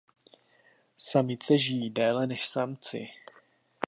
[0.97, 3.07] Samice žijí déle než samci.